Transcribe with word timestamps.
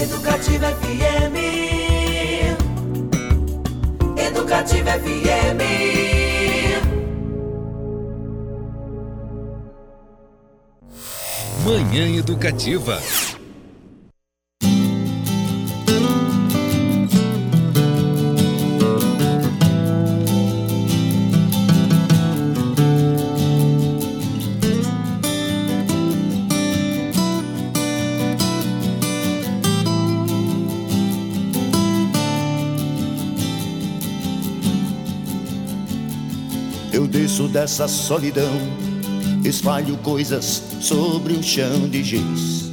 Educativa 0.00 0.70
FM. 0.70 1.38
Educativa 4.16 4.90
FM. 4.90 5.64
Manhã 11.64 12.16
Educativa. 12.16 13.02
Dessa 37.52 37.88
solidão, 37.88 38.52
espalho 39.42 39.96
coisas 39.98 40.62
sobre 40.80 41.32
um 41.32 41.42
chão 41.42 41.88
de 41.88 42.04
giz. 42.04 42.67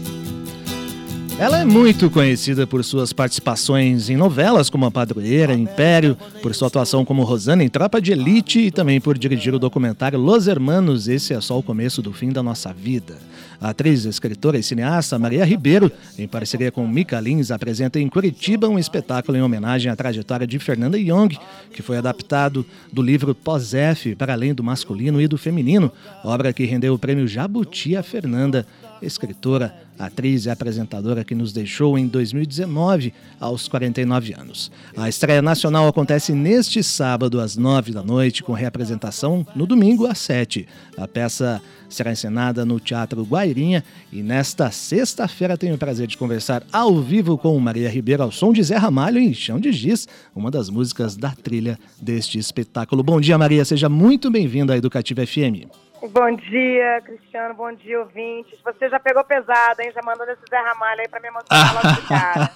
Ela 1.38 1.60
é 1.60 1.66
muito 1.66 2.10
conhecida 2.10 2.66
por 2.66 2.82
suas 2.82 3.12
participações 3.12 4.10
em 4.10 4.16
novelas 4.16 4.70
como 4.70 4.86
A 4.86 4.92
Padroeira, 4.92 5.54
Império, 5.54 6.18
por 6.42 6.56
sua 6.56 6.70
atuação 6.70 7.04
como 7.04 7.26
Rosana 7.26 7.62
em 7.62 7.68
Tropa 7.68 8.02
de 8.02 8.14
Elite 8.14 8.60
e 8.60 8.72
também 8.72 9.02
por 9.02 9.18
dirigir 9.18 9.54
o 9.54 9.60
documentário 9.60 10.18
Los 10.18 10.48
Hermanos, 10.48 11.10
Esse 11.10 11.34
é 11.34 11.42
só 11.42 11.60
o 11.60 11.64
começo 11.64 12.02
do 12.02 12.14
fim 12.14 12.32
da 12.32 12.42
nossa 12.42 12.72
vida. 12.72 13.18
A 13.60 13.70
atriz, 13.70 14.06
escritora 14.06 14.58
e 14.58 14.64
cineasta 14.64 15.20
Maria 15.20 15.44
Ribeiro, 15.44 15.92
em 16.18 16.28
parceria 16.28 16.72
com 16.72 16.88
Mica 16.88 17.20
Lins, 17.20 17.52
apresenta 17.52 18.00
em 18.00 18.08
Curitiba 18.08 18.70
um 18.70 18.80
espetáculo 18.80 19.38
em 19.38 19.42
homenagem 19.42 19.92
à 19.92 19.96
trajetória 19.96 20.48
de 20.48 20.58
Fernanda 20.58 20.98
Young, 20.98 21.38
que 21.74 21.82
foi 21.82 21.98
adaptado 21.98 22.66
do 22.94 23.02
livro 23.02 23.36
Pós-F 23.36 24.16
para 24.16 24.34
além 24.34 24.54
do 24.54 24.64
masculino 24.64 25.22
e 25.22 25.28
do 25.28 25.38
feminino, 25.38 25.92
obra 26.24 26.54
que 26.54 26.64
rendeu 26.64 26.94
o 26.94 27.00
prêmio 27.00 27.28
Jabuti 27.28 27.96
a 27.96 28.04
Fernanda 28.04 28.66
escritora, 29.06 29.74
atriz 29.98 30.46
e 30.46 30.50
apresentadora 30.50 31.24
que 31.24 31.36
nos 31.36 31.54
deixou 31.54 31.98
em 31.98 32.08
2019, 32.08 33.14
aos 33.40 33.68
49 33.68 34.34
anos. 34.34 34.72
A 34.96 35.08
estreia 35.08 35.42
nacional 35.42 35.88
acontece 35.88 36.34
neste 36.34 36.84
sábado, 36.84 37.40
às 37.40 37.56
9 37.56 37.92
da 37.92 38.04
noite, 38.04 38.44
com 38.44 38.54
reapresentação 38.54 39.46
no 39.56 39.66
domingo, 39.66 40.06
às 40.06 40.20
7. 40.20 40.68
A 40.98 41.08
peça 41.08 41.62
será 41.90 42.12
encenada 42.12 42.66
no 42.66 42.80
Teatro 42.80 43.24
Guairinha 43.24 43.84
e 44.12 44.22
nesta 44.22 44.72
sexta-feira 44.72 45.58
tenho 45.58 45.76
o 45.76 45.78
prazer 45.78 46.08
de 46.08 46.18
conversar 46.18 46.64
ao 46.72 47.02
vivo 47.02 47.38
com 47.38 47.58
Maria 47.60 47.90
Ribeiro 47.90 48.24
ao 48.24 48.32
som 48.32 48.52
de 48.52 48.64
Zé 48.64 48.76
Ramalho 48.76 49.20
em 49.20 49.34
Chão 49.34 49.60
de 49.60 49.72
Giz, 49.72 50.08
uma 50.36 50.52
das 50.52 50.70
músicas 50.70 51.16
da 51.16 51.32
trilha 51.32 51.80
deste 52.02 52.38
espetáculo. 52.38 53.04
Bom 53.04 53.22
dia, 53.22 53.38
Maria, 53.38 53.64
seja 53.64 53.88
muito 53.88 54.30
bem-vinda 54.30 54.74
à 54.74 54.78
Educativa 54.78 55.26
FM. 55.26 55.85
Bom 56.12 56.36
dia, 56.36 57.02
Cristiano. 57.02 57.54
Bom 57.56 57.74
dia, 57.74 58.00
ouvintes. 58.00 58.60
Você 58.64 58.90
já 58.90 59.00
pegou 59.00 59.24
pesado, 59.24 59.82
hein? 59.82 59.92
Já 59.94 60.02
mandou 60.04 60.26
esse 60.28 60.42
Zé 60.50 60.58
Ramalho 60.58 61.02
aí 61.02 61.08
pra 61.08 61.20
me 61.20 61.28
emocionar 61.28 61.74
logo 61.74 61.96
de 61.96 62.08
cara. 62.08 62.52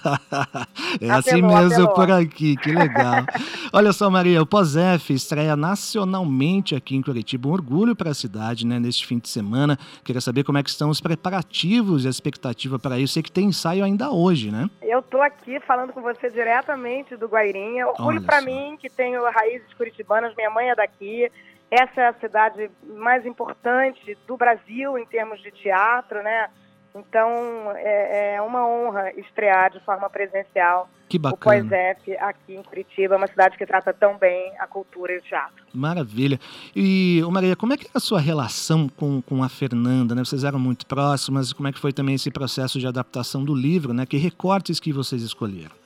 é 1.01 1.09
assim 1.09 1.41
mesmo 1.41 1.87
apelou. 1.87 1.93
por 1.93 2.11
aqui, 2.11 2.55
que 2.57 2.71
legal. 2.71 3.25
Olha 3.73 3.91
só, 3.91 4.09
Maria, 4.09 4.41
o 4.41 4.45
POSEF 4.45 5.13
estreia 5.13 5.55
nacionalmente 5.55 6.75
aqui 6.75 6.95
em 6.95 7.01
Curitiba. 7.01 7.49
Um 7.49 7.53
orgulho 7.53 7.95
para 7.95 8.11
a 8.11 8.13
cidade, 8.13 8.67
né, 8.67 8.79
neste 8.79 9.07
fim 9.07 9.17
de 9.17 9.29
semana. 9.29 9.77
Queria 10.03 10.21
saber 10.21 10.43
como 10.43 10.57
é 10.57 10.63
que 10.63 10.69
estão 10.69 10.89
os 10.89 11.01
preparativos 11.01 12.05
e 12.05 12.07
a 12.07 12.11
expectativa 12.11 12.77
para 12.77 12.99
isso. 12.99 13.13
Sei 13.13 13.23
que 13.23 13.31
tem 13.31 13.45
ensaio 13.45 13.83
ainda 13.83 14.11
hoje, 14.11 14.51
né? 14.51 14.69
Eu 14.81 15.01
tô 15.01 15.21
aqui 15.21 15.59
falando 15.61 15.93
com 15.93 16.01
você 16.01 16.29
diretamente 16.29 17.15
do 17.15 17.27
Guairinha. 17.27 17.87
Orgulho 17.87 18.21
para 18.21 18.41
mim, 18.41 18.77
que 18.79 18.89
tenho 18.89 19.23
raízes 19.31 19.73
curitibanas. 19.73 20.35
Minha 20.35 20.49
mãe 20.49 20.69
é 20.69 20.75
daqui. 20.75 21.31
Essa 21.71 22.01
é 22.01 22.07
a 22.07 22.13
cidade 22.13 22.71
mais 22.83 23.25
importante 23.25 24.17
do 24.27 24.35
Brasil 24.35 24.97
em 24.97 25.05
termos 25.05 25.41
de 25.41 25.51
teatro, 25.51 26.23
né? 26.23 26.49
Então 26.95 27.71
é, 27.75 28.35
é 28.35 28.41
uma 28.41 28.67
honra 28.67 29.11
estrear 29.11 29.71
de 29.71 29.79
forma 29.81 30.09
presencial 30.09 30.89
o 31.17 31.37
Poisef 31.37 32.15
aqui 32.19 32.53
em 32.55 32.61
Curitiba, 32.61 33.17
uma 33.17 33.25
cidade 33.25 33.57
que 33.57 33.65
trata 33.65 33.91
tão 33.91 34.17
bem 34.17 34.53
a 34.59 34.67
cultura 34.67 35.13
e 35.13 35.17
o 35.17 35.21
teatro. 35.21 35.65
Maravilha. 35.73 36.39
E, 36.75 37.21
Maria, 37.31 37.55
como 37.55 37.73
é 37.73 37.77
que 37.77 37.85
é 37.85 37.89
a 37.95 37.99
sua 37.99 38.19
relação 38.19 38.87
com, 38.87 39.21
com 39.21 39.43
a 39.43 39.49
Fernanda? 39.49 40.13
Né? 40.13 40.23
Vocês 40.23 40.43
eram 40.43 40.59
muito 40.59 40.85
próximas, 40.85 41.51
como 41.51 41.67
é 41.67 41.71
que 41.71 41.79
foi 41.79 41.91
também 41.91 42.15
esse 42.15 42.29
processo 42.29 42.79
de 42.79 42.85
adaptação 42.85 43.43
do 43.43 43.55
livro? 43.55 43.93
Né? 43.93 44.05
Que 44.05 44.17
recortes 44.17 44.79
que 44.79 44.93
vocês 44.93 45.23
escolheram? 45.23 45.78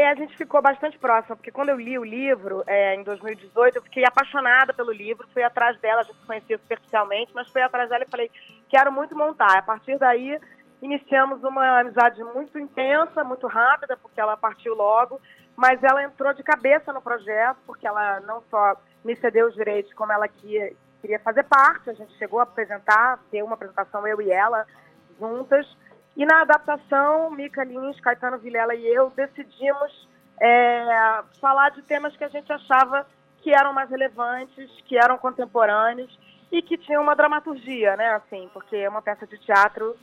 É, 0.00 0.08
a 0.08 0.14
gente 0.14 0.34
ficou 0.34 0.62
bastante 0.62 0.98
próxima, 0.98 1.36
porque 1.36 1.50
quando 1.50 1.68
eu 1.68 1.76
li 1.78 1.98
o 1.98 2.02
livro, 2.02 2.64
é, 2.66 2.94
em 2.94 3.02
2018, 3.02 3.76
eu 3.76 3.82
fiquei 3.82 4.02
apaixonada 4.02 4.72
pelo 4.72 4.90
livro, 4.90 5.28
fui 5.30 5.42
atrás 5.42 5.78
dela, 5.78 6.00
a 6.00 6.04
gente 6.04 6.18
se 6.18 6.26
conhecia 6.26 6.56
superficialmente, 6.56 7.32
mas 7.34 7.50
fui 7.50 7.60
atrás 7.60 7.90
dela 7.90 8.04
e 8.04 8.10
falei, 8.10 8.30
quero 8.70 8.90
muito 8.90 9.14
montar. 9.14 9.58
A 9.58 9.62
partir 9.62 9.98
daí, 9.98 10.40
iniciamos 10.80 11.44
uma 11.44 11.80
amizade 11.80 12.24
muito 12.24 12.58
intensa, 12.58 13.22
muito 13.22 13.46
rápida, 13.46 13.94
porque 13.98 14.18
ela 14.18 14.38
partiu 14.38 14.74
logo, 14.74 15.20
mas 15.54 15.84
ela 15.84 16.02
entrou 16.02 16.32
de 16.32 16.42
cabeça 16.42 16.94
no 16.94 17.02
projeto, 17.02 17.58
porque 17.66 17.86
ela 17.86 18.20
não 18.20 18.42
só 18.50 18.76
me 19.04 19.14
cedeu 19.16 19.48
os 19.48 19.54
direitos, 19.54 19.92
como 19.92 20.12
ela 20.12 20.26
queria, 20.28 20.72
queria 21.02 21.18
fazer 21.18 21.42
parte, 21.42 21.90
a 21.90 21.94
gente 21.94 22.16
chegou 22.16 22.40
a 22.40 22.44
apresentar, 22.44 23.18
ter 23.30 23.42
uma 23.42 23.52
apresentação, 23.52 24.06
eu 24.06 24.22
e 24.22 24.32
ela, 24.32 24.66
juntas, 25.18 25.66
e 26.20 26.26
na 26.26 26.42
adaptação, 26.42 27.30
Mica 27.30 27.64
Lins, 27.64 27.98
Caetano 27.98 28.36
Vilela 28.36 28.74
e 28.74 28.86
eu 28.86 29.08
decidimos 29.08 30.06
é, 30.38 31.22
falar 31.40 31.70
de 31.70 31.80
temas 31.80 32.14
que 32.14 32.22
a 32.22 32.28
gente 32.28 32.52
achava 32.52 33.06
que 33.38 33.54
eram 33.54 33.72
mais 33.72 33.88
relevantes, 33.88 34.70
que 34.84 34.98
eram 34.98 35.16
contemporâneos 35.16 36.14
e 36.52 36.60
que 36.60 36.76
tinham 36.76 37.02
uma 37.02 37.16
dramaturgia, 37.16 37.96
né? 37.96 38.10
Assim, 38.16 38.50
porque 38.52 38.86
uma 38.86 39.00
peça 39.00 39.26
de 39.26 39.38
teatro 39.38 39.96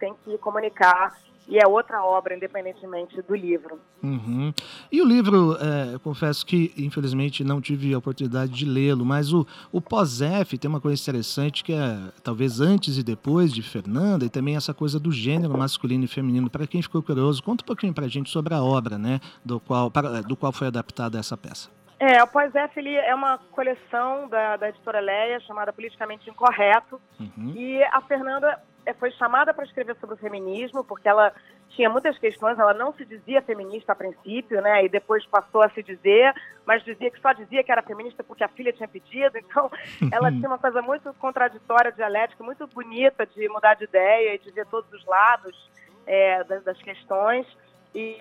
tem 0.00 0.12
que 0.24 0.36
comunicar 0.38 1.16
e 1.48 1.58
é 1.58 1.66
outra 1.66 2.04
obra, 2.04 2.36
independentemente 2.36 3.20
do 3.22 3.34
livro. 3.34 3.80
Uhum. 4.02 4.52
E 4.92 5.00
o 5.00 5.04
livro, 5.04 5.56
é, 5.56 5.94
eu 5.94 6.00
confesso 6.00 6.44
que 6.44 6.72
infelizmente 6.76 7.42
não 7.42 7.60
tive 7.60 7.94
a 7.94 7.98
oportunidade 7.98 8.52
de 8.52 8.66
lê-lo, 8.66 9.04
mas 9.04 9.32
o, 9.32 9.46
o 9.72 9.80
pós-F 9.80 10.58
tem 10.58 10.68
uma 10.68 10.80
coisa 10.80 11.00
interessante 11.00 11.64
que 11.64 11.72
é 11.72 11.98
talvez 12.22 12.60
antes 12.60 12.98
e 12.98 13.02
depois 13.02 13.52
de 13.52 13.62
Fernanda 13.62 14.26
e 14.26 14.28
também 14.28 14.56
essa 14.56 14.74
coisa 14.74 15.00
do 15.00 15.10
gênero 15.10 15.56
masculino 15.56 16.04
e 16.04 16.08
feminino. 16.08 16.50
Para 16.50 16.66
quem 16.66 16.82
ficou 16.82 17.02
curioso, 17.02 17.42
conta 17.42 17.64
um 17.64 17.66
pouquinho 17.66 17.94
para 17.94 18.04
a 18.04 18.08
gente 18.08 18.28
sobre 18.28 18.52
a 18.52 18.62
obra, 18.62 18.98
né, 18.98 19.18
do 19.44 19.58
qual, 19.58 19.90
para, 19.90 20.20
do 20.20 20.36
qual 20.36 20.52
foi 20.52 20.66
adaptada 20.66 21.18
essa 21.18 21.36
peça. 21.36 21.70
É, 22.00 22.22
o 22.22 22.28
Pós-F 22.28 22.78
é 22.86 23.12
uma 23.12 23.38
coleção 23.50 24.28
da, 24.28 24.56
da 24.56 24.68
editora 24.68 25.00
Leia 25.00 25.40
chamada 25.40 25.72
Politicamente 25.72 26.30
Incorreto. 26.30 27.00
Uhum. 27.18 27.52
E 27.56 27.82
a 27.82 28.00
Fernanda 28.02 28.62
foi 28.94 29.10
chamada 29.12 29.52
para 29.52 29.64
escrever 29.64 29.96
sobre 29.96 30.14
o 30.14 30.18
feminismo, 30.18 30.84
porque 30.84 31.08
ela 31.08 31.32
tinha 31.70 31.88
muitas 31.88 32.18
questões, 32.18 32.58
ela 32.58 32.74
não 32.74 32.92
se 32.92 33.04
dizia 33.04 33.42
feminista 33.42 33.92
a 33.92 33.96
princípio, 33.96 34.60
né, 34.60 34.84
e 34.84 34.88
depois 34.88 35.24
passou 35.26 35.62
a 35.62 35.70
se 35.70 35.82
dizer, 35.82 36.34
mas 36.66 36.82
dizia 36.82 37.10
que 37.10 37.20
só 37.20 37.32
dizia 37.32 37.62
que 37.62 37.70
era 37.70 37.82
feminista 37.82 38.24
porque 38.24 38.42
a 38.42 38.48
filha 38.48 38.72
tinha 38.72 38.88
pedido, 38.88 39.38
então 39.38 39.70
ela 40.12 40.30
tinha 40.30 40.48
uma 40.48 40.58
coisa 40.58 40.82
muito 40.82 41.12
contraditória, 41.14 41.92
dialética, 41.92 42.42
muito 42.42 42.66
bonita 42.66 43.26
de 43.26 43.48
mudar 43.48 43.74
de 43.74 43.84
ideia 43.84 44.34
e 44.34 44.38
de 44.38 44.50
ver 44.50 44.66
todos 44.66 44.92
os 44.92 45.04
lados 45.04 45.70
é, 46.06 46.42
das, 46.44 46.64
das 46.64 46.78
questões, 46.82 47.46
e, 47.94 48.18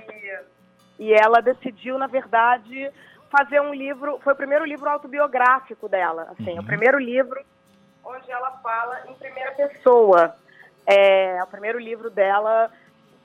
e 1.00 1.14
ela 1.14 1.42
decidiu, 1.42 1.98
na 1.98 2.08
verdade, 2.08 2.92
fazer 3.30 3.62
um 3.62 3.74
livro, 3.74 4.20
foi 4.20 4.34
o 4.34 4.38
primeiro 4.38 4.66
livro 4.66 4.90
autobiográfico 4.90 5.90
dela, 5.90 6.28
assim, 6.38 6.54
uhum. 6.54 6.60
o 6.60 6.66
primeiro 6.66 7.00
livro 7.00 7.44
onde 8.08 8.32
ela 8.32 8.52
fala 8.64 9.02
em 9.08 9.14
primeira 9.16 9.52
pessoa, 9.52 10.36
é, 10.88 11.44
o 11.44 11.48
primeiro 11.48 11.78
livro 11.78 12.10
dela 12.10 12.72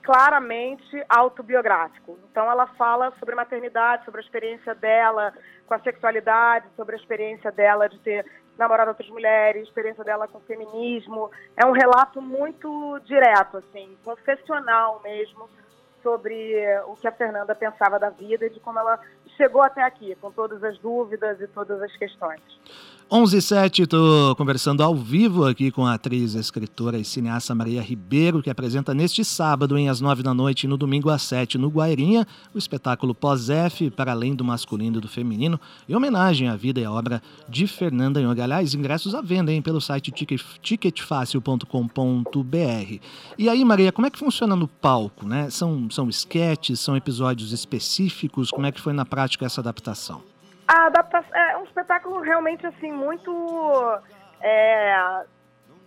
claramente 0.03 1.01
autobiográfico. 1.07 2.19
Então 2.29 2.51
ela 2.51 2.67
fala 2.67 3.13
sobre 3.19 3.35
maternidade, 3.35 4.03
sobre 4.03 4.19
a 4.19 4.23
experiência 4.23 4.75
dela 4.75 5.33
com 5.65 5.73
a 5.73 5.79
sexualidade, 5.79 6.67
sobre 6.75 6.95
a 6.95 6.99
experiência 6.99 7.49
dela 7.51 7.87
de 7.87 7.97
ter 7.99 8.25
namorado 8.57 8.89
outras 8.89 9.09
mulheres, 9.09 9.63
experiência 9.63 10.03
dela 10.03 10.27
com 10.27 10.39
o 10.39 10.41
feminismo. 10.41 11.31
É 11.55 11.65
um 11.65 11.71
relato 11.71 12.21
muito 12.21 12.99
direto, 13.05 13.57
assim, 13.57 13.97
confessional 14.03 15.01
mesmo, 15.01 15.49
sobre 16.03 16.61
o 16.87 16.97
que 16.97 17.07
a 17.07 17.11
Fernanda 17.13 17.55
pensava 17.55 17.97
da 17.97 18.09
vida 18.09 18.45
e 18.45 18.49
de 18.49 18.59
como 18.59 18.77
ela 18.77 18.99
chegou 19.37 19.63
até 19.63 19.81
aqui, 19.81 20.15
com 20.15 20.31
todas 20.31 20.61
as 20.63 20.77
dúvidas 20.79 21.39
e 21.39 21.47
todas 21.47 21.81
as 21.81 21.95
questões. 21.95 22.41
11 23.15 23.37
e 23.37 23.41
7, 23.43 23.83
estou 23.83 24.35
conversando 24.35 24.81
ao 24.81 24.95
vivo 24.95 25.45
aqui 25.45 25.69
com 25.69 25.85
a 25.85 25.93
atriz, 25.93 26.33
escritora 26.33 26.97
e 26.97 27.05
cineasta 27.05 27.53
Maria 27.53 27.79
Ribeiro, 27.79 28.41
que 28.41 28.49
apresenta 28.49 28.91
neste 28.91 29.23
sábado, 29.23 29.77
em 29.77 29.87
às 29.87 30.01
9 30.01 30.23
da 30.23 30.33
noite, 30.33 30.63
e 30.63 30.67
no 30.67 30.77
domingo 30.77 31.11
às 31.11 31.21
7, 31.21 31.59
no 31.59 31.69
Guairinha, 31.69 32.25
o 32.55 32.57
espetáculo 32.57 33.13
Pós-F, 33.13 33.91
para 33.91 34.13
além 34.13 34.33
do 34.33 34.43
masculino 34.43 34.97
e 34.97 34.99
do 34.99 35.07
feminino, 35.07 35.59
em 35.87 35.95
homenagem 35.95 36.49
à 36.49 36.55
vida 36.55 36.79
e 36.79 36.85
à 36.85 36.91
obra 36.91 37.21
de 37.47 37.67
Fernanda 37.67 38.19
Young. 38.19 38.41
Aliás, 38.41 38.73
ingressos 38.73 39.13
à 39.13 39.21
venda 39.21 39.53
hein, 39.53 39.61
pelo 39.61 39.79
site 39.79 40.11
ticketfácil.com.br. 40.63 42.99
E 43.37 43.47
aí, 43.47 43.63
Maria, 43.63 43.91
como 43.91 44.07
é 44.07 44.09
que 44.09 44.17
funciona 44.17 44.55
no 44.55 44.67
palco? 44.67 45.27
Né? 45.27 45.51
São, 45.51 45.87
são 45.91 46.09
esquetes, 46.09 46.79
são 46.79 46.97
episódios 46.97 47.51
específicos? 47.51 48.49
Como 48.49 48.65
é 48.65 48.71
que 48.71 48.81
foi 48.81 48.91
na 48.91 49.05
prática 49.05 49.45
essa 49.45 49.61
adaptação? 49.61 50.23
A 50.67 50.87
adaptação 50.87 51.35
é 51.35 51.62
espetáculo 51.83 52.21
realmente 52.21 52.65
assim 52.65 52.91
muito 52.91 53.31
é, 54.41 55.23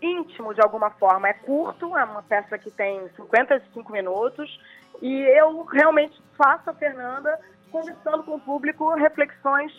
íntimo 0.01 0.55
de 0.55 0.61
alguma 0.61 0.91
forma. 0.91 1.29
É 1.29 1.33
curto, 1.33 1.97
é 1.97 2.05
uma 2.05 2.23
peça 2.23 2.59
que 2.59 2.71
tem 2.71 3.09
55 3.17 3.91
minutos 3.91 4.61
e 5.03 5.23
eu 5.39 5.65
realmente 5.65 6.21
faço 6.37 6.71
a 6.71 6.75
Fernanda 6.75 7.39
conversando 7.73 8.23
com 8.23 8.37
o 8.37 8.41
público 8.41 8.95
reflexões 8.95 9.73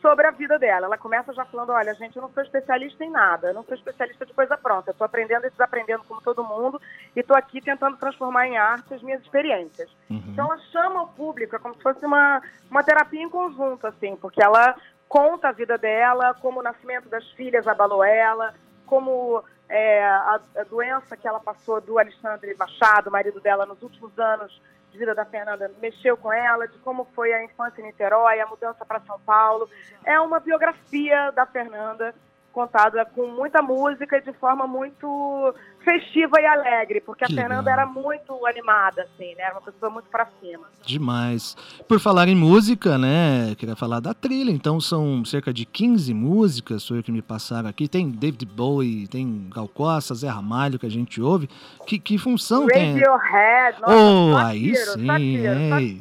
sobre 0.00 0.26
a 0.26 0.30
vida 0.30 0.58
dela. 0.58 0.86
Ela 0.86 0.98
começa 0.98 1.32
já 1.32 1.44
falando: 1.44 1.70
olha, 1.70 1.94
gente, 1.94 2.16
eu 2.16 2.22
não 2.22 2.30
sou 2.30 2.42
especialista 2.42 3.04
em 3.04 3.10
nada, 3.10 3.48
eu 3.48 3.54
não 3.54 3.64
sou 3.64 3.74
especialista 3.74 4.24
de 4.24 4.32
coisa 4.32 4.56
pronta, 4.56 4.90
eu 4.90 4.92
estou 4.92 5.04
aprendendo 5.04 5.46
e 5.46 5.50
desaprendendo 5.50 6.04
como 6.04 6.20
todo 6.22 6.44
mundo 6.44 6.80
e 7.14 7.20
estou 7.20 7.36
aqui 7.36 7.60
tentando 7.60 7.96
transformar 7.96 8.46
em 8.46 8.56
arte 8.56 8.94
as 8.94 9.02
minhas 9.02 9.22
experiências. 9.22 9.90
Uhum. 10.08 10.22
Então 10.28 10.46
ela 10.46 10.58
chama 10.72 11.02
o 11.02 11.08
público, 11.08 11.56
é 11.56 11.58
como 11.58 11.74
se 11.74 11.82
fosse 11.82 12.04
uma, 12.04 12.42
uma 12.70 12.82
terapia 12.82 13.22
em 13.22 13.28
conjunto, 13.28 13.86
assim, 13.86 14.16
porque 14.16 14.42
ela 14.42 14.76
conta 15.08 15.48
a 15.48 15.52
vida 15.52 15.78
dela, 15.78 16.34
como 16.34 16.60
o 16.60 16.62
nascimento 16.62 17.08
das 17.08 17.28
filhas 17.30 17.66
abalou 17.66 18.04
ela, 18.04 18.54
como 18.86 19.42
é, 19.68 20.04
a, 20.04 20.40
a 20.56 20.64
doença 20.64 21.16
que 21.16 21.26
ela 21.26 21.40
passou 21.40 21.80
do 21.80 21.98
Alexandre 21.98 22.54
Machado, 22.56 23.10
marido 23.10 23.40
dela, 23.40 23.66
nos 23.66 23.82
últimos 23.82 24.18
anos 24.18 24.60
de 24.90 24.98
vida 24.98 25.14
da 25.14 25.24
Fernanda 25.24 25.70
mexeu 25.80 26.16
com 26.16 26.32
ela, 26.32 26.66
de 26.66 26.78
como 26.78 27.04
foi 27.14 27.32
a 27.32 27.44
infância 27.44 27.80
em 27.80 27.84
Niterói, 27.84 28.40
a 28.40 28.46
mudança 28.46 28.84
para 28.84 29.00
São 29.00 29.20
Paulo. 29.20 29.68
É 30.04 30.18
uma 30.20 30.40
biografia 30.40 31.30
da 31.32 31.44
Fernanda 31.44 32.14
contada 32.52 33.04
com 33.04 33.26
muita 33.28 33.62
música 33.62 34.18
e 34.18 34.22
de 34.22 34.32
forma 34.34 34.66
muito 34.66 35.54
festiva 35.84 36.40
e 36.40 36.46
alegre, 36.46 37.00
porque 37.00 37.24
que 37.24 37.32
a 37.32 37.34
Fernanda 37.34 37.70
legal. 37.70 37.84
era 37.84 37.86
muito 37.86 38.46
animada, 38.46 39.02
assim, 39.02 39.34
né? 39.34 39.42
Era 39.44 39.54
uma 39.54 39.62
pessoa 39.62 39.90
muito 39.90 40.08
pra 40.10 40.26
cima. 40.40 40.66
Demais. 40.84 41.56
Por 41.88 41.98
falar 41.98 42.28
em 42.28 42.34
música, 42.34 42.98
né? 42.98 43.54
Queria 43.56 43.74
falar 43.74 44.00
da 44.00 44.12
trilha, 44.12 44.50
então 44.50 44.80
são 44.80 45.24
cerca 45.24 45.52
de 45.52 45.64
15 45.64 46.12
músicas, 46.12 46.86
foi 46.86 46.98
o 46.98 47.02
que 47.02 47.10
me 47.10 47.22
passaram 47.22 47.68
aqui. 47.68 47.88
Tem 47.88 48.10
David 48.10 48.44
Bowie, 48.46 49.08
tem 49.08 49.48
Gal 49.54 49.68
Costa, 49.68 50.14
Zé 50.14 50.28
Ramalho, 50.28 50.78
que 50.78 50.86
a 50.86 50.90
gente 50.90 51.22
ouve. 51.22 51.48
Que, 51.86 51.98
que 51.98 52.18
função 52.18 52.66
Radiohead, 52.66 52.92
tem? 52.92 53.02
Radiohead, 53.02 53.80
nossa, 53.80 53.94
Oh, 53.98 54.36
aí 54.36 54.74
sim, 54.76 56.00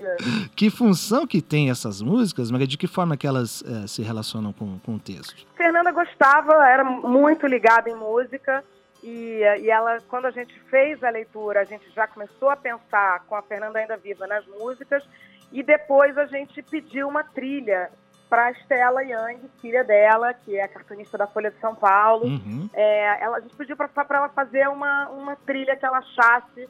Que 0.56 0.70
função 0.70 1.26
que 1.26 1.42
tem 1.42 1.70
essas 1.70 2.02
músicas, 2.02 2.52
Maria? 2.52 2.68
De 2.68 2.78
que 2.78 2.88
forma 2.88 3.16
que 3.16 3.26
elas 3.26 3.64
é, 3.64 3.88
se 3.88 4.02
relacionam 4.02 4.52
com, 4.52 4.80
com 4.80 4.96
o 4.96 5.00
texto? 5.00 5.48
Fernanda 5.56 5.92
gostava, 5.92 6.37
era 6.64 6.84
muito 6.84 7.48
ligada 7.48 7.90
em 7.90 7.96
música. 7.96 8.64
E, 9.04 9.42
e 9.62 9.70
ela, 9.70 10.00
quando 10.10 10.26
a 10.26 10.32
gente 10.32 10.60
fez 10.62 11.04
a 11.04 11.10
leitura, 11.10 11.62
a 11.62 11.64
gente 11.64 11.90
já 11.92 12.08
começou 12.08 12.50
a 12.50 12.56
pensar 12.56 13.24
com 13.28 13.36
a 13.36 13.42
Fernanda 13.42 13.80
ainda 13.80 13.96
viva 13.96 14.26
nas 14.26 14.46
músicas 14.48 15.08
e 15.52 15.64
depois 15.64 16.18
a 16.18 16.26
gente 16.26 16.62
pediu 16.62 17.08
uma 17.08 17.24
trilha 17.24 17.90
para 18.30 18.48
a 18.48 18.52
Estela 18.52 19.04
Young, 19.04 19.50
filha 19.62 19.84
dela, 19.84 20.34
que 20.34 20.58
é 20.58 20.68
cartunista 20.68 21.18
da 21.18 21.28
Folha 21.28 21.50
de 21.50 21.60
São 21.60 21.74
Paulo. 21.74 22.26
Uhum. 22.26 22.70
É, 22.74 23.24
ela, 23.24 23.38
a 23.38 23.40
gente 23.40 23.56
pediu 23.56 23.78
para 23.78 23.90
ela 24.10 24.30
fazer 24.30 24.68
uma, 24.68 25.08
uma 25.10 25.36
trilha 25.38 25.78
que 25.78 25.86
ela 25.86 26.00
achasse 26.00 26.68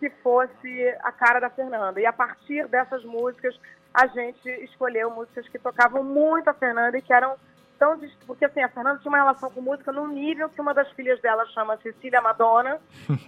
que 0.00 0.10
fosse 0.22 0.94
a 1.02 1.12
cara 1.12 1.38
da 1.38 1.48
Fernanda. 1.48 2.00
E 2.00 2.06
a 2.06 2.12
partir 2.12 2.66
dessas 2.66 3.04
músicas, 3.04 3.58
a 3.94 4.06
gente 4.08 4.48
escolheu 4.64 5.10
músicas 5.10 5.48
que 5.48 5.58
tocavam 5.58 6.02
muito 6.02 6.48
a 6.50 6.54
Fernanda 6.54 6.98
e 6.98 7.02
que 7.02 7.12
eram 7.12 7.36
tão 7.78 7.98
porque 8.26 8.44
assim, 8.44 8.60
a 8.60 8.68
Fernanda 8.68 8.98
tinha 9.00 9.10
uma 9.10 9.18
relação 9.18 9.50
com 9.50 9.60
música 9.60 9.92
no 9.92 10.06
nível 10.08 10.48
que 10.48 10.60
uma 10.60 10.74
das 10.74 10.90
filhas 10.92 11.20
dela 11.20 11.44
chama 11.46 11.76
Cecília 11.78 12.20
Madonna 12.20 12.78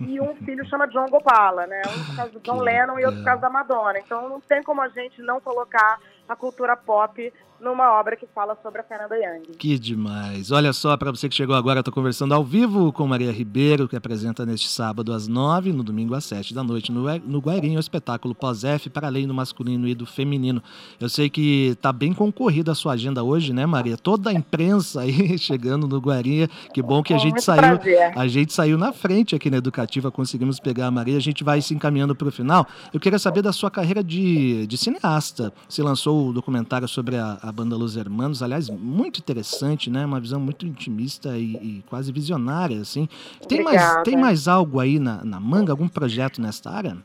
e 0.00 0.21
um 0.21 0.35
filho 0.45 0.67
chama 0.67 0.89
John 0.89 1.06
Gopala, 1.06 1.67
né? 1.67 1.83
Um 1.87 2.05
por 2.05 2.17
causa 2.17 2.33
do 2.33 2.41
John 2.41 2.61
Lennon 2.61 2.99
e 2.99 3.05
outro 3.05 3.21
por 3.21 3.25
causa 3.25 3.43
da 3.43 3.50
Madonna. 3.50 3.99
Então 3.99 4.29
não 4.29 4.41
tem 4.41 4.62
como 4.62 4.81
a 4.81 4.89
gente 4.89 5.23
não 5.23 5.41
colocar 5.41 5.99
a 6.29 6.37
cultura 6.37 6.77
pop 6.77 7.33
numa 7.61 7.99
obra 7.99 8.17
que 8.17 8.27
fala 8.27 8.56
sobre 8.62 8.81
a 8.81 8.85
Fernanda 8.85 9.17
Young. 9.17 9.43
Que 9.59 9.79
demais. 9.79 10.53
Olha 10.53 10.73
só, 10.73 10.97
para 10.97 11.11
você 11.11 11.29
que 11.29 11.35
chegou 11.35 11.56
agora, 11.56 11.81
estou 11.81 11.93
conversando 11.93 12.33
ao 12.35 12.44
vivo 12.44 12.93
com 12.93 13.06
Maria 13.06 13.33
Ribeiro, 13.33 13.89
que 13.89 13.97
apresenta 13.97 14.47
neste 14.47 14.69
sábado 14.69 15.12
às 15.12 15.27
nove, 15.27 15.73
no 15.73 15.83
domingo 15.83 16.15
às 16.15 16.25
sete 16.25 16.55
da 16.55 16.62
noite, 16.62 16.93
no, 16.93 17.03
no 17.21 17.41
Guairinho, 17.41 17.77
o 17.77 17.81
espetáculo 17.81 18.35
Pós-F, 18.35 18.89
para 18.91 19.09
além 19.09 19.27
do 19.27 19.35
masculino 19.35 19.89
e 19.89 19.94
do 19.94 20.06
feminino. 20.06 20.62
Eu 21.01 21.09
sei 21.09 21.29
que 21.29 21.71
está 21.71 21.93
bem 21.93 22.15
concorrida 22.15 22.73
a 22.73 22.75
sua 22.75 22.93
agenda 22.93 23.25
hoje, 23.25 23.53
né, 23.53 23.67
Maria? 23.67 23.97
Toda 23.97 24.31
a 24.31 24.33
imprensa 24.38 25.00
aí 25.02 25.37
chegando 25.38 25.87
no 25.88 25.99
Guairinha. 25.99 26.49
Que 26.73 26.82
bom 26.82 27.02
que 27.02 27.12
a 27.12 27.19
gente 27.19 27.43
saiu. 27.43 27.79
Prazer. 27.79 28.12
A 28.17 28.26
gente 28.26 28.52
saiu 28.52 28.79
na 28.79 28.93
frente 28.93 29.35
aqui 29.35 29.50
na 29.50 29.58
Educativa, 29.58 30.11
conseguimos 30.11 30.61
pegar 30.61 30.87
a 30.87 30.90
Maria, 30.90 31.17
a 31.17 31.20
gente 31.20 31.43
vai 31.43 31.61
se 31.61 31.75
encaminhando 31.75 32.14
para 32.14 32.29
o 32.29 32.32
final. 32.32 32.67
Eu 32.93 33.00
queria 33.00 33.19
saber 33.19 33.43
da 33.43 33.52
sua 33.52 33.70
carreira 33.70 34.02
de, 34.02 34.67
de 34.67 34.79
cineasta. 34.79 35.52
Você 35.69 35.82
lançou 35.82 36.29
o 36.29 36.32
documentário 36.32 36.87
sobre 36.87 37.17
a 37.17 37.49
a 37.49 37.52
banda 37.52 37.76
Los 37.76 37.96
Hermanos, 37.96 38.43
aliás, 38.43 38.69
muito 38.69 39.19
interessante, 39.19 39.90
né? 39.90 40.05
Uma 40.05 40.20
visão 40.20 40.38
muito 40.38 40.67
intimista 40.67 41.37
e, 41.37 41.55
e 41.55 41.84
quase 41.88 42.12
visionária, 42.12 42.81
assim. 42.81 43.08
Tem 43.49 43.62
mais, 43.62 44.02
tem 44.02 44.17
mais 44.17 44.49
algo 44.49 44.81
aí 44.81 44.99
na, 44.99 45.25
na 45.25 45.41
manga, 45.41 45.73
algum 45.73 45.88
projeto 45.88 46.41
nesta 46.41 46.70
área? 46.70 46.96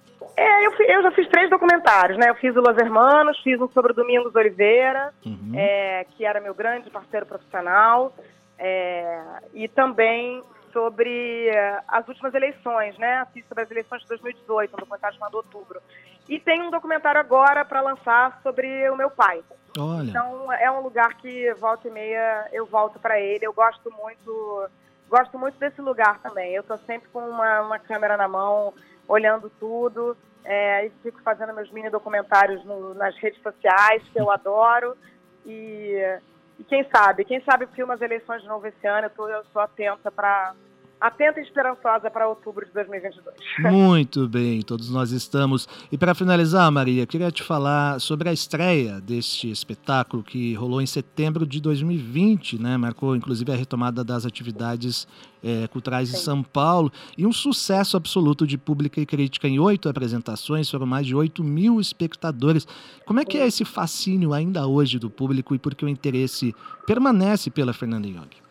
É, 0.63 0.67
eu, 0.67 0.97
eu, 0.97 1.03
já 1.03 1.11
fiz 1.11 1.27
três 1.27 1.49
documentários, 1.49 2.17
né? 2.17 2.29
Eu 2.29 2.35
fiz 2.35 2.55
o 2.55 2.61
Los 2.61 2.77
Hermanos, 2.77 3.39
fiz 3.41 3.59
um 3.59 3.67
sobre 3.69 3.91
o 3.91 3.95
Domingos 3.95 4.33
Oliveira, 4.35 5.13
uhum. 5.25 5.51
é, 5.55 6.05
que 6.11 6.25
era 6.25 6.39
meu 6.39 6.53
grande 6.53 6.89
parceiro 6.89 7.25
profissional, 7.25 8.15
é, 8.57 9.21
e 9.53 9.67
também 9.67 10.41
sobre 10.71 11.51
as 11.87 12.07
últimas 12.07 12.33
eleições, 12.33 12.97
né? 12.97 13.25
Fiz 13.31 13.45
sobre 13.47 13.63
as 13.63 13.71
eleições 13.71 14.01
de 14.01 14.07
2018, 14.07 14.73
um 14.73 14.77
documentário 14.77 15.15
chamado 15.17 15.35
Outubro. 15.35 15.79
E 16.27 16.39
tem 16.39 16.61
um 16.61 16.71
documentário 16.71 17.19
agora 17.19 17.63
para 17.63 17.81
lançar 17.81 18.39
sobre 18.41 18.89
o 18.89 18.95
meu 18.95 19.11
pai. 19.11 19.43
Olha. 19.77 20.09
Então 20.09 20.51
é 20.53 20.71
um 20.71 20.81
lugar 20.81 21.15
que 21.15 21.53
volta 21.55 21.87
e 21.87 21.91
meia 21.91 22.47
eu 22.51 22.65
volto 22.65 22.99
para 22.99 23.19
ele. 23.19 23.45
Eu 23.45 23.53
gosto 23.53 23.91
muito, 23.91 24.69
gosto 25.09 25.37
muito 25.37 25.57
desse 25.59 25.81
lugar 25.81 26.19
também. 26.19 26.53
Eu 26.53 26.61
estou 26.61 26.77
sempre 26.79 27.09
com 27.09 27.19
uma, 27.19 27.61
uma, 27.61 27.79
câmera 27.79 28.15
na 28.17 28.27
mão, 28.27 28.73
olhando 29.07 29.51
tudo. 29.59 30.15
É, 30.45 30.91
fico 31.01 31.21
fazendo 31.21 31.53
meus 31.53 31.71
mini 31.71 31.89
documentários 31.89 32.63
no, 32.65 32.93
nas 32.93 33.15
redes 33.17 33.41
sociais, 33.41 34.03
que 34.11 34.19
eu 34.19 34.29
adoro. 34.29 34.95
E, 35.45 35.97
e, 36.59 36.63
quem 36.65 36.83
sabe, 36.89 37.25
quem 37.25 37.41
sabe 37.41 37.67
filma 37.67 37.93
as 37.93 38.01
eleições 38.01 38.41
de 38.41 38.47
novo 38.47 38.67
esse 38.67 38.87
ano. 38.87 39.07
Eu, 39.07 39.11
tô, 39.11 39.27
eu 39.27 39.43
sou 39.45 39.61
atenta 39.61 40.11
para 40.11 40.53
atenta 41.03 41.41
e 41.41 41.43
esperançosa 41.43 42.09
para 42.09 42.29
outubro 42.29 42.65
de 42.65 42.71
2022. 42.71 43.35
Muito 43.59 44.25
bem, 44.25 44.61
todos 44.61 44.89
nós 44.89 45.11
estamos. 45.11 45.67
E 45.91 45.97
para 45.97 46.15
finalizar, 46.15 46.71
Maria, 46.71 47.05
queria 47.05 47.29
te 47.29 47.43
falar 47.43 47.99
sobre 47.99 48.29
a 48.29 48.33
estreia 48.33 49.01
deste 49.01 49.51
espetáculo 49.51 50.23
que 50.23 50.53
rolou 50.53 50.81
em 50.81 50.85
setembro 50.85 51.45
de 51.45 51.59
2020, 51.59 52.57
né? 52.57 52.77
Marcou 52.77 53.17
inclusive 53.17 53.51
a 53.51 53.55
retomada 53.55 54.01
das 54.01 54.25
atividades 54.25 55.05
é, 55.43 55.67
culturais 55.67 56.07
Sim. 56.07 56.15
em 56.15 56.19
São 56.19 56.41
Paulo 56.41 56.89
e 57.17 57.27
um 57.27 57.33
sucesso 57.33 57.97
absoluto 57.97 58.47
de 58.47 58.57
pública 58.57 59.01
e 59.01 59.05
crítica 59.05 59.45
em 59.45 59.59
oito 59.59 59.89
apresentações, 59.89 60.71
foram 60.71 60.85
mais 60.85 61.05
de 61.05 61.13
8 61.13 61.43
mil 61.43 61.81
espectadores. 61.81 62.65
Como 63.05 63.19
é 63.19 63.25
que 63.25 63.37
é 63.37 63.45
esse 63.45 63.65
fascínio 63.65 64.33
ainda 64.33 64.65
hoje 64.65 64.97
do 64.97 65.09
público 65.09 65.53
e 65.53 65.59
por 65.59 65.75
que 65.75 65.83
o 65.83 65.89
interesse 65.89 66.55
permanece 66.87 67.51
pela 67.51 67.73
Fernanda 67.73 68.07
Young? 68.07 68.43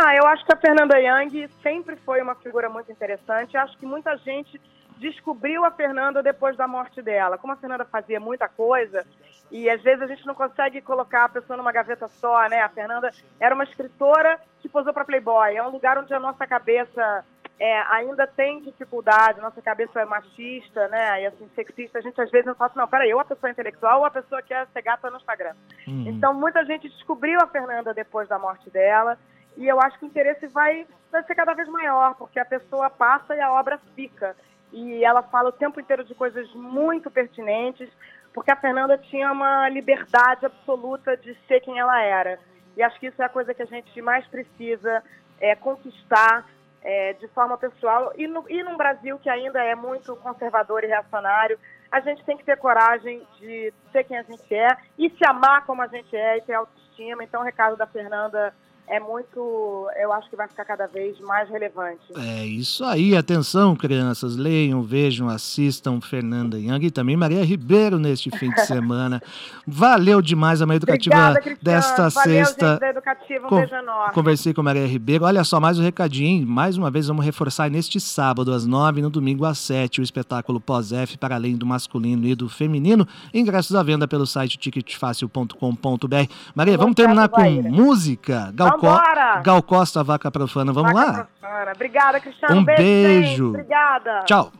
Ah, 0.00 0.14
eu 0.14 0.24
acho 0.28 0.46
que 0.46 0.52
a 0.52 0.56
Fernanda 0.56 0.96
Young 0.96 1.48
sempre 1.60 1.96
foi 1.96 2.22
uma 2.22 2.36
figura 2.36 2.70
muito 2.70 2.92
interessante. 2.92 3.56
Acho 3.56 3.76
que 3.76 3.84
muita 3.84 4.16
gente 4.18 4.60
descobriu 4.96 5.64
a 5.64 5.72
Fernanda 5.72 6.22
depois 6.22 6.56
da 6.56 6.68
morte 6.68 7.02
dela. 7.02 7.36
Como 7.36 7.52
a 7.52 7.56
Fernanda 7.56 7.84
fazia 7.84 8.20
muita 8.20 8.48
coisa, 8.48 9.04
e 9.50 9.68
às 9.68 9.82
vezes 9.82 10.00
a 10.02 10.06
gente 10.06 10.24
não 10.24 10.36
consegue 10.36 10.80
colocar 10.80 11.24
a 11.24 11.28
pessoa 11.28 11.56
numa 11.56 11.72
gaveta 11.72 12.06
só, 12.06 12.48
né? 12.48 12.60
A 12.60 12.68
Fernanda 12.68 13.10
era 13.40 13.52
uma 13.52 13.64
escritora 13.64 14.38
que 14.60 14.68
posou 14.68 14.94
para 14.94 15.04
Playboy. 15.04 15.56
É 15.56 15.66
um 15.66 15.70
lugar 15.70 15.98
onde 15.98 16.14
a 16.14 16.20
nossa 16.20 16.46
cabeça 16.46 17.24
é, 17.58 17.80
ainda 17.90 18.24
tem 18.24 18.60
dificuldade, 18.60 19.40
nossa 19.40 19.60
cabeça 19.60 20.00
é 20.00 20.04
machista, 20.04 20.86
né? 20.86 21.22
E 21.22 21.26
assim, 21.26 21.50
sexista. 21.56 21.98
A 21.98 22.02
gente 22.02 22.20
às 22.20 22.30
vezes 22.30 22.46
não 22.46 22.54
fala 22.54 22.70
assim, 22.70 22.78
não, 22.78 22.86
peraí, 22.86 23.12
ou 23.12 23.18
a 23.18 23.24
pessoa 23.24 23.50
é 23.50 23.52
intelectual 23.52 23.98
ou 23.98 24.06
a 24.06 24.10
pessoa 24.12 24.40
quer 24.42 24.64
ser 24.68 24.82
gata 24.82 25.10
no 25.10 25.16
Instagram. 25.16 25.54
Uhum. 25.88 26.04
Então 26.06 26.32
muita 26.32 26.64
gente 26.64 26.88
descobriu 26.88 27.40
a 27.42 27.48
Fernanda 27.48 27.92
depois 27.92 28.28
da 28.28 28.38
morte 28.38 28.70
dela. 28.70 29.18
E 29.58 29.66
eu 29.66 29.80
acho 29.80 29.98
que 29.98 30.04
o 30.04 30.06
interesse 30.06 30.46
vai, 30.46 30.86
vai 31.10 31.22
ser 31.24 31.34
cada 31.34 31.52
vez 31.52 31.68
maior, 31.68 32.14
porque 32.14 32.38
a 32.38 32.44
pessoa 32.44 32.88
passa 32.88 33.34
e 33.34 33.40
a 33.40 33.52
obra 33.52 33.76
fica. 33.96 34.36
E 34.72 35.04
ela 35.04 35.20
fala 35.20 35.48
o 35.48 35.52
tempo 35.52 35.80
inteiro 35.80 36.04
de 36.04 36.14
coisas 36.14 36.48
muito 36.54 37.10
pertinentes, 37.10 37.90
porque 38.32 38.52
a 38.52 38.56
Fernanda 38.56 38.96
tinha 38.96 39.32
uma 39.32 39.68
liberdade 39.68 40.46
absoluta 40.46 41.16
de 41.16 41.36
ser 41.48 41.60
quem 41.60 41.76
ela 41.76 42.00
era. 42.00 42.38
E 42.76 42.82
acho 42.84 43.00
que 43.00 43.08
isso 43.08 43.20
é 43.20 43.24
a 43.24 43.28
coisa 43.28 43.52
que 43.52 43.62
a 43.62 43.66
gente 43.66 44.00
mais 44.00 44.24
precisa 44.28 45.02
é, 45.40 45.56
conquistar 45.56 46.48
é, 46.80 47.14
de 47.14 47.26
forma 47.26 47.58
pessoal. 47.58 48.12
E, 48.16 48.28
no, 48.28 48.44
e 48.48 48.62
num 48.62 48.76
Brasil 48.76 49.18
que 49.18 49.28
ainda 49.28 49.60
é 49.60 49.74
muito 49.74 50.14
conservador 50.16 50.84
e 50.84 50.86
reacionário, 50.86 51.58
a 51.90 51.98
gente 51.98 52.24
tem 52.24 52.36
que 52.36 52.44
ter 52.44 52.56
coragem 52.58 53.26
de 53.40 53.74
ser 53.90 54.04
quem 54.04 54.18
a 54.18 54.22
gente 54.22 54.54
é 54.54 54.68
e 54.96 55.10
se 55.10 55.26
amar 55.26 55.66
como 55.66 55.82
a 55.82 55.88
gente 55.88 56.14
é 56.14 56.36
e 56.36 56.42
ter 56.42 56.54
autoestima. 56.54 57.24
Então, 57.24 57.40
o 57.40 57.44
recado 57.44 57.76
da 57.76 57.88
Fernanda 57.88 58.54
é 58.90 58.98
muito, 59.00 59.88
eu 60.00 60.12
acho 60.12 60.30
que 60.30 60.36
vai 60.36 60.48
ficar 60.48 60.64
cada 60.64 60.86
vez 60.86 61.18
mais 61.20 61.48
relevante. 61.50 62.00
É 62.16 62.46
isso 62.46 62.84
aí, 62.84 63.16
atenção 63.16 63.76
crianças, 63.76 64.36
leiam, 64.36 64.82
vejam, 64.82 65.28
assistam 65.28 66.00
Fernanda 66.00 66.58
Young 66.58 66.86
e 66.86 66.90
também 66.90 67.16
Maria 67.16 67.44
Ribeiro 67.44 67.98
neste 67.98 68.30
fim 68.30 68.50
de 68.50 68.60
semana. 68.66 69.22
Valeu 69.66 70.22
demais 70.22 70.62
a 70.62 70.66
Maria 70.66 70.78
Educativa 70.78 71.30
Obrigada, 71.30 71.58
desta 71.62 72.08
Valeu, 72.08 72.44
sexta. 72.44 72.70
Gente 72.70 72.80
da 72.80 72.88
Educativa, 72.88 73.46
um 73.46 73.50
beijo 73.50 73.74
enorme. 73.74 74.14
Conversei 74.14 74.54
com 74.54 74.62
Maria 74.62 74.86
Ribeiro. 74.86 75.24
Olha 75.24 75.44
só, 75.44 75.60
mais 75.60 75.78
um 75.78 75.82
recadinho. 75.82 76.46
Mais 76.46 76.76
uma 76.76 76.90
vez 76.90 77.08
vamos 77.08 77.24
reforçar 77.24 77.70
neste 77.70 78.00
sábado 78.00 78.52
às 78.52 78.66
nove, 78.66 79.02
no 79.02 79.10
domingo 79.10 79.44
às 79.44 79.58
sete, 79.58 80.00
o 80.00 80.02
espetáculo 80.02 80.60
Pós-F 80.60 81.18
para 81.18 81.34
além 81.34 81.56
do 81.56 81.66
masculino 81.66 82.26
e 82.26 82.34
do 82.34 82.48
feminino. 82.48 83.06
Ingressos 83.34 83.76
à 83.76 83.82
venda 83.82 84.08
pelo 84.08 84.26
site 84.26 84.56
ticketfácil.com.br. 84.56 86.32
Maria, 86.54 86.78
vamos 86.78 86.94
terminar 86.94 87.28
com 87.28 87.42
música. 87.62 88.50
Gal 88.54 88.77
Co 88.78 89.42
Gal 89.42 89.62
Costa, 89.62 90.04
Vaca 90.04 90.30
Profana. 90.30 90.72
Vamos 90.72 90.92
Vaca 90.92 91.12
lá? 91.12 91.24
Profana. 91.24 91.72
Obrigada, 91.74 92.20
Cristiano. 92.20 92.60
Um 92.60 92.64
beijo. 92.64 92.82
beijo. 92.82 93.48
Obrigada. 93.48 94.24
Tchau. 94.24 94.52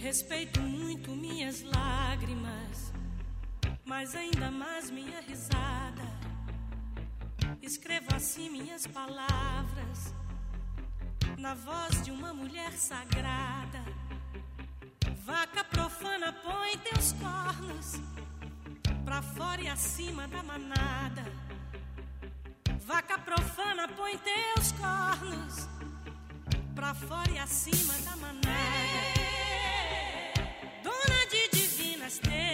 Respeito 0.00 0.60
muito 0.60 1.10
minhas 1.10 1.62
lágrimas, 1.62 2.92
mas 3.84 4.14
ainda 4.14 4.50
mais 4.50 4.90
minha 4.90 5.20
risada. 5.20 6.06
Escrevo 7.60 8.06
assim 8.14 8.48
minhas 8.48 8.86
palavras, 8.86 10.14
na 11.36 11.54
voz 11.54 12.02
de 12.02 12.12
uma 12.12 12.32
mulher 12.32 12.72
sagrada. 12.72 13.82
Vaca 15.26 15.64
profana, 15.64 16.32
põe 16.32 16.78
teus 16.78 17.12
cornos 17.14 18.00
pra 19.04 19.20
fora 19.20 19.60
e 19.60 19.66
acima 19.66 20.28
da 20.28 20.40
manada. 20.40 21.24
Vaca 22.86 23.18
profana, 23.18 23.88
põe 23.88 24.16
teus 24.18 24.70
cornos 24.70 25.68
pra 26.76 26.94
fora 26.94 27.28
e 27.32 27.38
acima 27.40 27.94
da 28.04 28.16
manada. 28.18 28.46
Dona 30.84 31.26
de 31.28 31.58
divinas 31.58 32.18
tetas, 32.18 32.45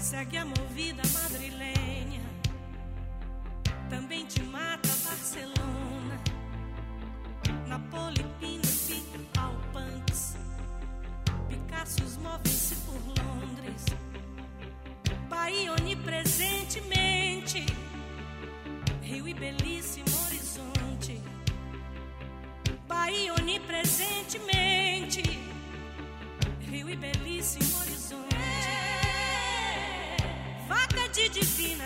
Segue 0.00 0.38
a 0.38 0.46
movida 0.46 1.02
madrilenha, 1.12 1.59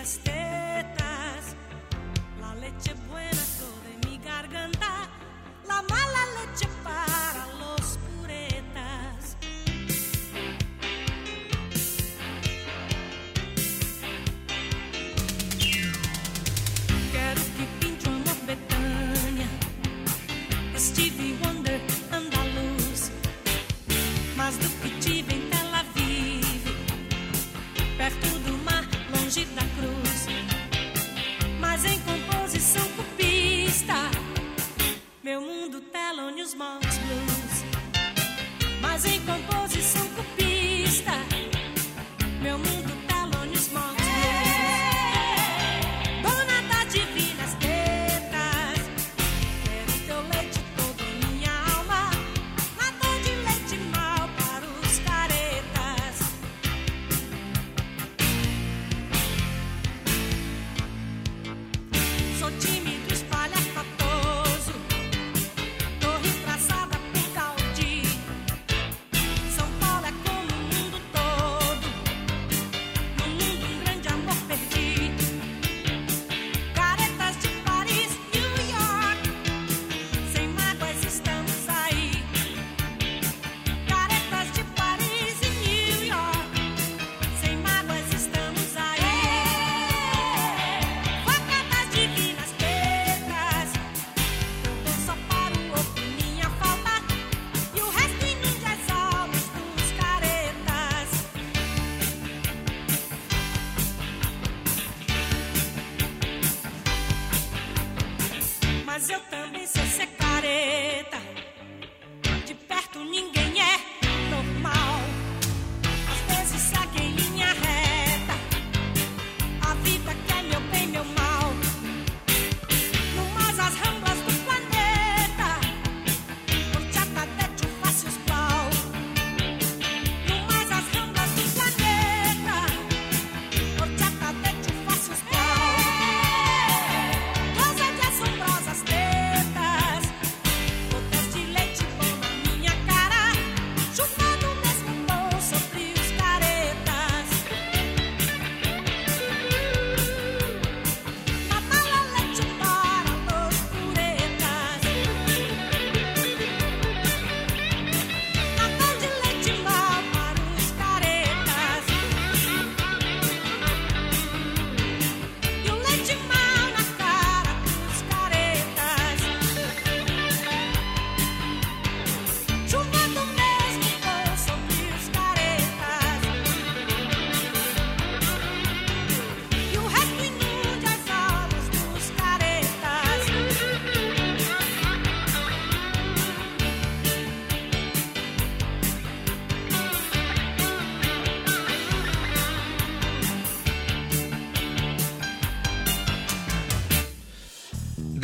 divinas 0.05 0.34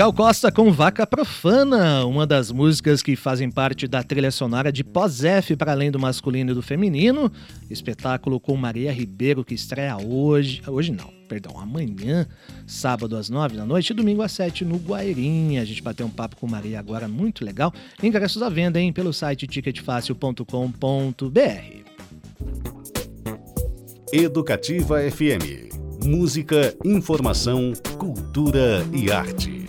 Gal 0.01 0.11
Costa 0.11 0.51
com 0.51 0.71
Vaca 0.71 1.05
Profana, 1.05 2.07
uma 2.07 2.25
das 2.25 2.51
músicas 2.51 3.03
que 3.03 3.15
fazem 3.15 3.51
parte 3.51 3.87
da 3.87 4.01
trilha 4.01 4.31
sonora 4.31 4.71
de 4.71 4.83
Pós-F 4.83 5.55
para 5.55 5.73
além 5.73 5.91
do 5.91 5.99
masculino 5.99 6.49
e 6.49 6.55
do 6.55 6.61
feminino. 6.63 7.31
Espetáculo 7.69 8.39
com 8.39 8.57
Maria 8.57 8.91
Ribeiro 8.91 9.45
que 9.45 9.53
estreia 9.53 9.95
hoje. 9.97 10.59
Hoje 10.65 10.91
não, 10.91 11.07
perdão, 11.29 11.59
amanhã, 11.59 12.25
sábado 12.65 13.15
às 13.15 13.29
nove 13.29 13.55
da 13.55 13.63
noite 13.63 13.91
e 13.91 13.93
domingo 13.93 14.23
às 14.23 14.31
sete 14.31 14.65
no 14.65 14.77
Guairinha. 14.77 15.61
A 15.61 15.65
gente 15.65 15.83
bateu 15.83 16.07
um 16.07 16.09
papo 16.09 16.35
com 16.35 16.47
Maria 16.47 16.79
agora, 16.79 17.07
muito 17.07 17.45
legal. 17.45 17.71
Ingressos 18.01 18.41
à 18.41 18.49
venda, 18.49 18.79
hein, 18.79 18.91
pelo 18.91 19.13
site 19.13 19.45
ticketfácil.com.br. 19.45 20.45
Educativa 24.11 24.97
FM. 25.11 25.69
Música, 26.03 26.75
informação, 26.83 27.73
cultura 27.99 28.83
e 28.91 29.11
arte. 29.11 29.60